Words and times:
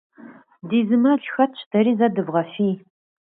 Ди 0.67 0.79
зы 0.87 0.95
мэл 1.03 1.21
хэтщ, 1.33 1.59
дэри 1.71 1.93
зэ 1.99 2.07
дывгъэфий. 2.15 2.75